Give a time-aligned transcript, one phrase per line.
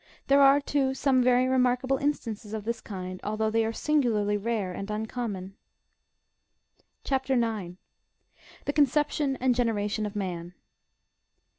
[0.29, 4.43] There are, too, some very remarkable instances of this kind, although they are sin gularly
[4.43, 5.57] rare and uncommon.
[7.03, 7.29] CHAP.
[7.29, 7.37] 9.
[7.37, 7.77] (11.)—
[8.65, 10.55] THE CONCEPTION AND GENERATION OF MAN.